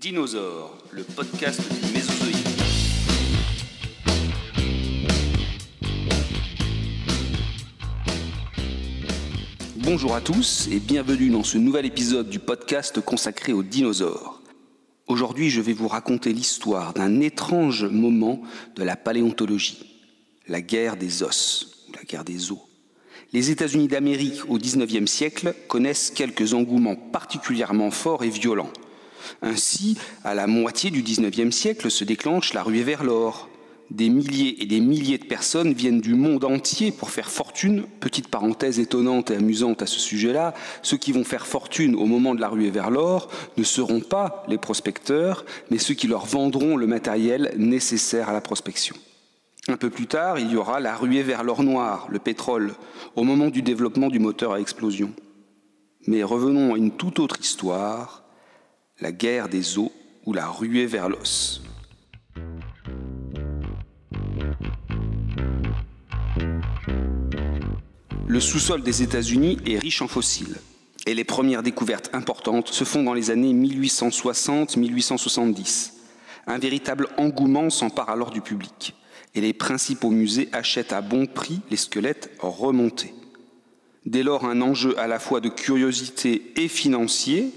Dinosaures, 0.00 0.76
le 0.90 1.04
podcast 1.04 1.60
du 1.60 1.92
Mésozoïque. 1.92 2.36
Bonjour 9.76 10.16
à 10.16 10.20
tous 10.20 10.68
et 10.72 10.80
bienvenue 10.80 11.30
dans 11.30 11.44
ce 11.44 11.58
nouvel 11.58 11.86
épisode 11.86 12.28
du 12.28 12.40
podcast 12.40 13.00
consacré 13.00 13.52
aux 13.52 13.62
dinosaures. 13.62 14.42
Aujourd'hui, 15.06 15.48
je 15.48 15.60
vais 15.60 15.72
vous 15.72 15.86
raconter 15.86 16.32
l'histoire 16.32 16.92
d'un 16.92 17.20
étrange 17.20 17.84
moment 17.84 18.42
de 18.74 18.82
la 18.82 18.96
paléontologie, 18.96 20.02
la 20.48 20.60
guerre 20.60 20.96
des 20.96 21.22
os, 21.22 21.86
ou 21.88 21.92
la 21.92 22.02
guerre 22.02 22.24
des 22.24 22.50
os. 22.50 22.58
Les 23.32 23.52
États-Unis 23.52 23.86
d'Amérique 23.86 24.48
au 24.48 24.58
XIXe 24.58 25.08
siècle 25.10 25.54
connaissent 25.68 26.10
quelques 26.10 26.52
engouements 26.52 26.96
particulièrement 26.96 27.92
forts 27.92 28.24
et 28.24 28.28
violents. 28.28 28.72
Ainsi, 29.42 29.96
à 30.24 30.34
la 30.34 30.46
moitié 30.46 30.90
du 30.90 31.02
XIXe 31.02 31.54
siècle 31.54 31.90
se 31.90 32.04
déclenche 32.04 32.54
la 32.54 32.62
ruée 32.62 32.82
vers 32.82 33.04
l'or. 33.04 33.48
Des 33.90 34.08
milliers 34.08 34.62
et 34.62 34.66
des 34.66 34.80
milliers 34.80 35.18
de 35.18 35.26
personnes 35.26 35.74
viennent 35.74 36.00
du 36.00 36.14
monde 36.14 36.44
entier 36.44 36.90
pour 36.90 37.10
faire 37.10 37.30
fortune. 37.30 37.84
Petite 38.00 38.28
parenthèse 38.28 38.78
étonnante 38.78 39.30
et 39.30 39.36
amusante 39.36 39.82
à 39.82 39.86
ce 39.86 40.00
sujet-là, 40.00 40.54
ceux 40.82 40.96
qui 40.96 41.12
vont 41.12 41.24
faire 41.24 41.46
fortune 41.46 41.94
au 41.94 42.06
moment 42.06 42.34
de 42.34 42.40
la 42.40 42.48
ruée 42.48 42.70
vers 42.70 42.90
l'or 42.90 43.28
ne 43.56 43.62
seront 43.62 44.00
pas 44.00 44.44
les 44.48 44.58
prospecteurs, 44.58 45.44
mais 45.70 45.78
ceux 45.78 45.94
qui 45.94 46.06
leur 46.06 46.24
vendront 46.24 46.76
le 46.76 46.86
matériel 46.86 47.52
nécessaire 47.56 48.30
à 48.30 48.32
la 48.32 48.40
prospection. 48.40 48.96
Un 49.68 49.76
peu 49.76 49.90
plus 49.90 50.06
tard, 50.06 50.38
il 50.38 50.50
y 50.50 50.56
aura 50.56 50.80
la 50.80 50.96
ruée 50.96 51.22
vers 51.22 51.44
l'or 51.44 51.62
noir, 51.62 52.06
le 52.10 52.18
pétrole, 52.18 52.74
au 53.16 53.22
moment 53.22 53.48
du 53.48 53.62
développement 53.62 54.08
du 54.08 54.18
moteur 54.18 54.52
à 54.52 54.60
explosion. 54.60 55.12
Mais 56.06 56.22
revenons 56.22 56.74
à 56.74 56.78
une 56.78 56.90
toute 56.90 57.18
autre 57.18 57.40
histoire, 57.40 58.23
la 59.00 59.12
guerre 59.12 59.48
des 59.48 59.78
eaux 59.78 59.92
ou 60.24 60.32
la 60.32 60.46
ruée 60.46 60.86
vers 60.86 61.08
l'os. 61.08 61.62
Le 68.26 68.40
sous-sol 68.40 68.82
des 68.82 69.02
États-Unis 69.02 69.58
est 69.66 69.78
riche 69.78 70.02
en 70.02 70.08
fossiles. 70.08 70.56
Et 71.06 71.14
les 71.14 71.24
premières 71.24 71.62
découvertes 71.62 72.10
importantes 72.14 72.68
se 72.68 72.84
font 72.84 73.02
dans 73.02 73.14
les 73.14 73.30
années 73.30 73.52
1860-1870. 73.52 75.92
Un 76.46 76.58
véritable 76.58 77.08
engouement 77.18 77.70
s'empare 77.70 78.10
alors 78.10 78.30
du 78.30 78.40
public. 78.40 78.94
Et 79.34 79.40
les 79.40 79.52
principaux 79.52 80.10
musées 80.10 80.48
achètent 80.52 80.92
à 80.92 81.02
bon 81.02 81.26
prix 81.26 81.60
les 81.70 81.76
squelettes 81.76 82.30
remontés. 82.38 83.12
Dès 84.06 84.22
lors, 84.22 84.44
un 84.44 84.62
enjeu 84.62 84.98
à 84.98 85.06
la 85.06 85.18
fois 85.18 85.40
de 85.40 85.48
curiosité 85.48 86.52
et 86.56 86.68
financier 86.68 87.52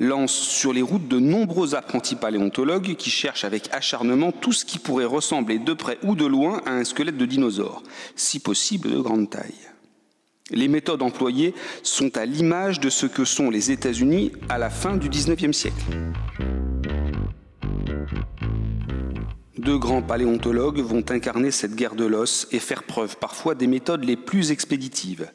lance 0.00 0.32
sur 0.32 0.72
les 0.72 0.82
routes 0.82 1.08
de 1.08 1.18
nombreux 1.18 1.74
apprentis 1.74 2.16
paléontologues 2.16 2.94
qui 2.96 3.10
cherchent 3.10 3.44
avec 3.44 3.68
acharnement 3.72 4.32
tout 4.32 4.52
ce 4.52 4.64
qui 4.64 4.78
pourrait 4.78 5.04
ressembler 5.04 5.58
de 5.58 5.72
près 5.72 5.98
ou 6.02 6.14
de 6.14 6.26
loin 6.26 6.60
à 6.66 6.72
un 6.72 6.84
squelette 6.84 7.16
de 7.16 7.26
dinosaure, 7.26 7.82
si 8.16 8.40
possible 8.40 8.90
de 8.90 9.00
grande 9.00 9.30
taille. 9.30 9.54
Les 10.50 10.68
méthodes 10.68 11.02
employées 11.02 11.54
sont 11.82 12.16
à 12.16 12.24
l'image 12.24 12.80
de 12.80 12.88
ce 12.88 13.06
que 13.06 13.24
sont 13.24 13.50
les 13.50 13.70
États-Unis 13.70 14.32
à 14.48 14.56
la 14.56 14.70
fin 14.70 14.96
du 14.96 15.08
XIXe 15.08 15.56
siècle. 15.56 15.84
Deux 19.58 19.76
grands 19.76 20.02
paléontologues 20.02 20.80
vont 20.80 21.04
incarner 21.10 21.50
cette 21.50 21.74
guerre 21.74 21.96
de 21.96 22.06
l'os 22.06 22.48
et 22.52 22.60
faire 22.60 22.84
preuve 22.84 23.18
parfois 23.18 23.54
des 23.54 23.66
méthodes 23.66 24.04
les 24.04 24.16
plus 24.16 24.50
expéditives. 24.50 25.30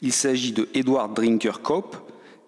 Il 0.00 0.12
s'agit 0.12 0.52
de 0.52 0.68
Edward 0.74 1.12
Drinker 1.12 1.60
Cope 1.60 1.96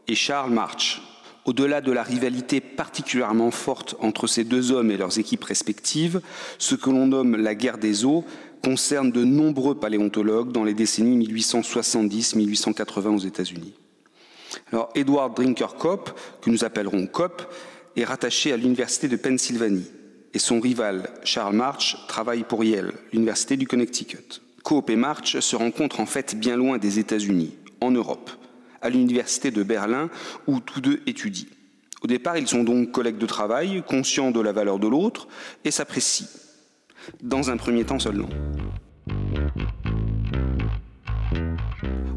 et 0.08 0.14
Charles 0.14 0.52
March. 0.52 1.02
Au-delà 1.46 1.80
de 1.80 1.90
la 1.90 2.02
rivalité 2.02 2.60
particulièrement 2.60 3.50
forte 3.50 3.96
entre 4.00 4.26
ces 4.26 4.44
deux 4.44 4.72
hommes 4.72 4.90
et 4.90 4.96
leurs 4.96 5.18
équipes 5.18 5.44
respectives, 5.44 6.20
ce 6.58 6.74
que 6.74 6.90
l'on 6.90 7.06
nomme 7.06 7.36
la 7.36 7.54
guerre 7.54 7.78
des 7.78 8.04
eaux 8.04 8.24
concerne 8.62 9.10
de 9.10 9.24
nombreux 9.24 9.74
paléontologues 9.74 10.52
dans 10.52 10.64
les 10.64 10.74
décennies 10.74 11.26
1870-1880 11.32 13.06
aux 13.08 13.18
États-Unis. 13.18 13.72
Alors, 14.70 14.90
Edward 14.94 15.34
Drinker 15.34 15.76
Cope, 15.76 16.18
que 16.42 16.50
nous 16.50 16.64
appellerons 16.64 17.06
Cope, 17.06 17.50
est 17.96 18.04
rattaché 18.04 18.52
à 18.52 18.56
l'Université 18.56 19.08
de 19.08 19.16
Pennsylvanie 19.16 19.90
et 20.34 20.38
son 20.38 20.60
rival 20.60 21.10
Charles 21.24 21.56
March 21.56 21.96
travaille 22.06 22.44
pour 22.44 22.62
Yale, 22.64 22.92
l'Université 23.12 23.56
du 23.56 23.66
Connecticut. 23.66 24.42
Cope 24.62 24.90
et 24.90 24.96
March 24.96 25.40
se 25.40 25.56
rencontrent 25.56 26.00
en 26.00 26.06
fait 26.06 26.38
bien 26.38 26.56
loin 26.56 26.78
des 26.78 26.98
États-Unis, 26.98 27.56
en 27.80 27.90
Europe 27.90 28.30
à 28.82 28.90
l'université 28.90 29.50
de 29.50 29.62
Berlin 29.62 30.10
où 30.46 30.60
tous 30.60 30.80
deux 30.80 31.00
étudient. 31.06 31.48
Au 32.02 32.06
départ, 32.06 32.38
ils 32.38 32.48
sont 32.48 32.64
donc 32.64 32.92
collègues 32.92 33.18
de 33.18 33.26
travail, 33.26 33.82
conscients 33.86 34.30
de 34.30 34.40
la 34.40 34.52
valeur 34.52 34.78
de 34.78 34.88
l'autre 34.88 35.28
et 35.64 35.70
s'apprécient, 35.70 36.28
dans 37.22 37.50
un 37.50 37.56
premier 37.56 37.84
temps 37.84 37.98
seulement. 37.98 38.30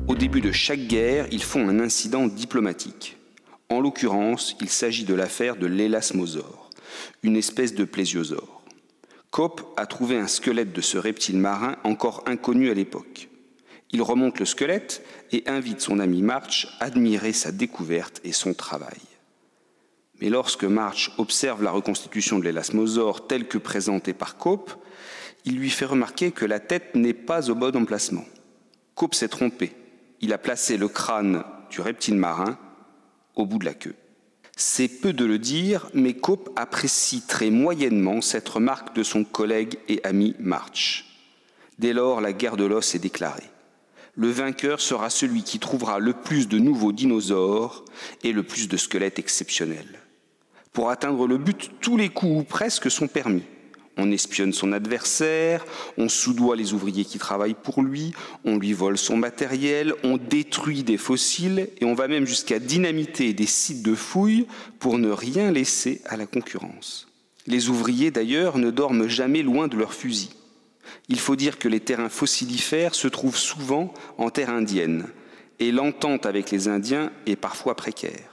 Au 0.07 0.16
début 0.16 0.41
de 0.41 0.51
chaque 0.51 0.88
guerre, 0.88 1.28
ils 1.31 1.44
font 1.44 1.68
un 1.68 1.79
incident 1.79 2.28
diplomatique. 2.28 3.18
En 3.69 3.81
l'occurrence, 3.81 4.56
il 4.62 4.69
s'agit 4.69 5.06
de 5.06 5.13
l'affaire 5.13 5.56
de 5.56 5.66
l'élasmosaure, 5.66 6.69
une 7.24 7.35
espèce 7.35 7.74
de 7.74 7.84
plésiosaure. 7.84 8.62
Cope 9.31 9.74
a 9.78 9.88
trouvé 9.88 10.18
un 10.18 10.28
squelette 10.28 10.74
de 10.74 10.81
ce 10.81 10.97
reptile 10.97 11.38
marin 11.38 11.75
encore 11.84 12.24
inconnu 12.28 12.69
à 12.69 12.75
l'époque. 12.75 13.30
Il 13.94 14.02
remonte 14.02 14.40
le 14.40 14.46
squelette 14.46 15.06
et 15.31 15.44
invite 15.46 15.80
son 15.80 16.00
ami 16.00 16.24
March 16.24 16.68
à 16.80 16.86
admirer 16.86 17.31
sa 17.31 17.52
découverte 17.52 18.22
et 18.24 18.31
son 18.34 18.56
travail. 18.56 19.00
Mais 20.20 20.30
lorsque 20.30 20.64
March 20.64 21.12
observe 21.20 21.62
la 21.62 21.70
reconstitution 21.70 22.40
de 22.40 22.44
l'élasmosaure 22.44 23.28
telle 23.28 23.48
que 23.48 23.59
présentée 23.59 24.14
par 24.14 24.38
Cope, 24.38 24.74
il 25.46 25.58
lui 25.58 25.70
fait 25.70 25.86
remarquer 25.86 26.31
que 26.31 26.46
la 26.46 26.59
tête 26.59 26.96
n'est 26.96 27.14
pas 27.14 27.52
au 27.52 27.56
bon 27.56 27.76
emplacement. 27.76 28.26
Cope 28.96 29.14
s'est 29.14 29.28
trompé. 29.28 29.74
Il 30.22 30.34
a 30.34 30.40
placé 30.40 30.78
le 30.78 30.88
crâne 30.88 31.44
du 31.70 31.81
reptile 31.81 32.16
marin 32.16 32.58
au 33.36 33.46
bout 33.46 33.60
de 33.60 33.66
la 33.66 33.74
queue. 33.75 33.96
C'est 34.56 34.88
peu 34.88 35.14
de 35.14 35.25
le 35.25 35.38
dire, 35.38 35.90
mais 35.94 36.14
Cope 36.14 36.50
apprécie 36.56 37.22
très 37.22 37.52
moyennement 37.52 38.22
cette 38.22 38.50
remarque 38.50 38.96
de 38.96 39.04
son 39.04 39.24
collègue 39.24 39.78
et 39.88 40.00
ami 40.04 40.36
March. 40.40 41.06
Dès 41.78 41.94
lors, 41.94 42.22
la 42.22 42.34
guerre 42.34 42.58
de 42.58 42.66
l'os 42.66 42.96
est 42.96 43.00
déclarée 43.00 43.54
le 44.16 44.29
vainqueur 44.29 44.79
sera 44.79 45.09
celui 45.09 45.44
qui 45.44 45.59
trouvera 45.59 46.00
le 46.00 46.13
plus 46.13 46.47
de 46.47 46.59
nouveaux 46.59 46.91
dinosaures 46.91 47.84
et 48.24 48.31
le 48.31 48.44
plus 48.44 48.68
de 48.68 48.78
squelettes 48.78 49.19
exceptionnels. 49.19 50.00
Pour 50.72 50.90
atteindre 50.90 51.28
le 51.28 51.38
but, 51.38 51.72
tous 51.81 51.97
les 51.97 52.09
coups 52.09 52.41
ou 52.41 52.44
presque 52.44 52.91
sont 52.91 53.07
permis. 53.07 53.44
On 53.97 54.12
espionne 54.12 54.53
son 54.53 54.72
adversaire, 54.72 55.63
on 55.97 56.09
soudoie 56.09 56.56
les 56.56 56.74
ouvriers 56.74 57.06
qui 57.06 57.19
travaillent 57.19 57.53
pour 57.53 57.84
lui, 57.84 58.12
on 58.44 58.57
lui 58.57 58.74
vole 58.74 58.97
son 58.97 59.18
matériel, 59.18 59.94
on 60.03 60.18
détruit 60.18 60.84
des 60.84 60.97
fossiles 60.97 61.69
et 61.80 61.85
on 61.85 61.94
va 61.94 62.07
même 62.07 62.25
jusqu'à 62.25 62.57
dynamiter 62.57 63.34
des 63.34 63.45
sites 63.45 63.84
de 63.84 63.94
fouilles 63.94 64.47
pour 64.80 64.97
ne 64.97 65.12
rien 65.12 65.51
laisser 65.51 66.01
à 66.06 66.18
la 66.18 66.25
concurrence. 66.25 67.07
Les 67.45 67.69
ouvriers 67.69 68.09
d'ailleurs 68.09 68.57
ne 68.57 68.72
dorment 68.72 69.07
jamais 69.07 69.44
loin 69.44 69.68
de 69.68 69.78
leurs 69.78 69.94
fusils. 69.94 70.30
Il 71.09 71.20
faut 71.20 71.36
dire 71.36 71.59
que 71.59 71.68
les 71.68 71.80
terrains 71.80 72.09
fossilifères 72.09 72.96
se 72.96 73.08
trouvent 73.08 73.38
souvent 73.38 73.94
en 74.18 74.30
terre 74.30 74.50
indienne, 74.50 75.08
et 75.59 75.72
l'entente 75.72 76.26
avec 76.26 76.52
les 76.52 76.68
Indiens 76.68 77.12
est 77.26 77.36
parfois 77.36 77.76
précaire. 77.76 78.31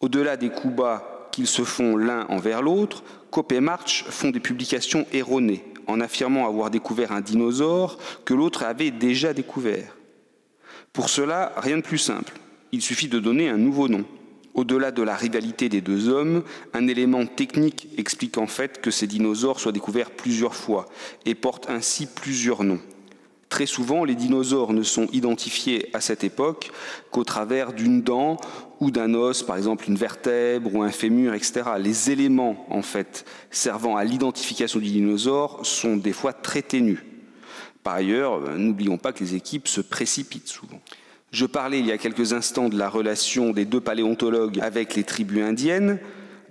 Au-delà 0.00 0.36
des 0.36 0.50
coups 0.50 0.74
bas 0.74 1.28
qu'ils 1.32 1.46
se 1.46 1.64
font 1.64 1.96
l'un 1.96 2.26
envers 2.28 2.62
l'autre, 2.62 3.02
Cope 3.30 3.52
et 3.52 3.60
March 3.60 4.04
font 4.08 4.30
des 4.30 4.40
publications 4.40 5.06
erronées 5.12 5.64
en 5.86 6.00
affirmant 6.00 6.46
avoir 6.46 6.70
découvert 6.70 7.12
un 7.12 7.20
dinosaure 7.20 7.98
que 8.24 8.34
l'autre 8.34 8.62
avait 8.62 8.90
déjà 8.90 9.32
découvert. 9.32 9.96
Pour 10.92 11.08
cela, 11.08 11.52
rien 11.56 11.76
de 11.76 11.82
plus 11.82 11.98
simple. 11.98 12.34
Il 12.72 12.82
suffit 12.82 13.08
de 13.08 13.18
donner 13.18 13.48
un 13.48 13.56
nouveau 13.56 13.88
nom. 13.88 14.04
Au-delà 14.54 14.90
de 14.90 15.02
la 15.02 15.14
rivalité 15.14 15.68
des 15.68 15.80
deux 15.80 16.08
hommes, 16.08 16.42
un 16.74 16.88
élément 16.88 17.26
technique 17.26 17.88
explique 17.96 18.38
en 18.38 18.46
fait 18.46 18.80
que 18.80 18.90
ces 18.90 19.06
dinosaures 19.06 19.60
soient 19.60 19.72
découverts 19.72 20.10
plusieurs 20.10 20.54
fois 20.54 20.86
et 21.26 21.34
portent 21.34 21.70
ainsi 21.70 22.06
plusieurs 22.06 22.64
noms. 22.64 22.80
Très 23.48 23.66
souvent, 23.66 24.04
les 24.04 24.14
dinosaures 24.14 24.74
ne 24.74 24.82
sont 24.82 25.06
identifiés 25.12 25.88
à 25.94 26.00
cette 26.00 26.22
époque 26.22 26.70
qu'au 27.10 27.24
travers 27.24 27.72
d'une 27.72 28.02
dent 28.02 28.36
ou 28.80 28.90
d'un 28.90 29.14
os, 29.14 29.42
par 29.42 29.56
exemple 29.56 29.88
une 29.88 29.96
vertèbre 29.96 30.74
ou 30.74 30.82
un 30.82 30.90
fémur, 30.90 31.32
etc. 31.34 31.62
Les 31.78 32.10
éléments, 32.10 32.66
en 32.68 32.82
fait, 32.82 33.24
servant 33.50 33.96
à 33.96 34.04
l'identification 34.04 34.80
du 34.80 34.86
dinosaure 34.86 35.64
sont 35.64 35.96
des 35.96 36.12
fois 36.12 36.34
très 36.34 36.62
ténus. 36.62 37.00
Par 37.82 37.94
ailleurs, 37.94 38.40
n'oublions 38.58 38.98
pas 38.98 39.12
que 39.12 39.24
les 39.24 39.34
équipes 39.34 39.66
se 39.66 39.80
précipitent 39.80 40.48
souvent. 40.48 40.80
Je 41.30 41.44
parlais 41.44 41.80
il 41.80 41.86
y 41.86 41.92
a 41.92 41.98
quelques 41.98 42.32
instants 42.32 42.68
de 42.68 42.78
la 42.78 42.88
relation 42.88 43.50
des 43.50 43.66
deux 43.66 43.80
paléontologues 43.80 44.60
avec 44.60 44.94
les 44.94 45.04
tribus 45.04 45.42
indiennes. 45.42 45.98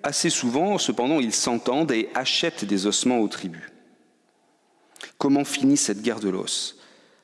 Assez 0.03 0.29
souvent, 0.29 0.77
cependant, 0.77 1.19
ils 1.19 1.33
s'entendent 1.33 1.91
et 1.91 2.09
achètent 2.13 2.65
des 2.65 2.85
ossements 2.85 3.19
aux 3.19 3.27
tribus. 3.27 3.71
Comment 5.17 5.45
finit 5.45 5.77
cette 5.77 6.01
guerre 6.01 6.19
de 6.19 6.29
l'os? 6.29 6.77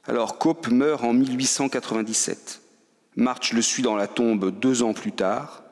Alors, 0.05 0.39
Cope 0.39 0.67
meurt 0.67 1.03
en 1.03 1.13
1897. 1.13 2.61
March 3.15 3.53
le 3.53 3.61
suit 3.61 3.83
dans 3.83 3.95
la 3.95 4.07
tombe 4.07 4.51
deux 4.59 4.81
ans 4.81 4.93
plus 4.93 5.11
tard. 5.11 5.63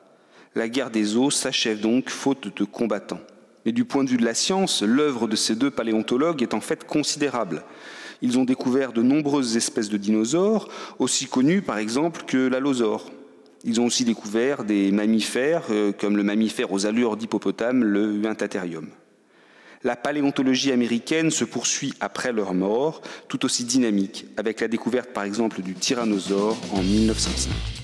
La 0.54 0.68
guerre 0.68 0.90
des 0.90 1.16
os 1.16 1.34
s'achève 1.34 1.80
donc 1.80 2.10
faute 2.10 2.56
de 2.56 2.64
combattants. 2.64 3.20
Mais 3.66 3.72
du 3.72 3.84
point 3.84 4.04
de 4.04 4.10
vue 4.10 4.16
de 4.16 4.24
la 4.24 4.34
science, 4.34 4.82
l'œuvre 4.82 5.26
de 5.26 5.36
ces 5.36 5.56
deux 5.56 5.70
paléontologues 5.70 6.42
est 6.42 6.54
en 6.54 6.60
fait 6.60 6.84
considérable. 6.84 7.64
Ils 8.22 8.38
ont 8.38 8.44
découvert 8.44 8.92
de 8.92 9.02
nombreuses 9.02 9.56
espèces 9.56 9.88
de 9.88 9.96
dinosaures, 9.96 10.68
aussi 10.98 11.26
connues 11.26 11.60
par 11.60 11.78
exemple 11.78 12.22
que 12.26 12.46
l'allosaure. 12.46 13.10
Ils 13.64 13.80
ont 13.80 13.86
aussi 13.86 14.04
découvert 14.04 14.64
des 14.64 14.90
mammifères, 14.90 15.64
euh, 15.70 15.92
comme 15.92 16.16
le 16.16 16.22
mammifère 16.22 16.72
aux 16.72 16.86
allures 16.86 17.16
d'hippopotame, 17.16 17.84
le 17.84 18.14
Uintatherium. 18.24 18.88
La 19.84 19.96
paléontologie 19.96 20.70
américaine 20.70 21.30
se 21.30 21.44
poursuit 21.44 21.94
après 22.00 22.32
leur 22.32 22.54
mort, 22.54 23.02
tout 23.28 23.44
aussi 23.44 23.64
dynamique, 23.64 24.26
avec 24.36 24.60
la 24.60 24.68
découverte 24.68 25.10
par 25.12 25.24
exemple 25.24 25.60
du 25.60 25.74
tyrannosaure 25.74 26.56
en 26.72 26.82
1905. 26.82 27.81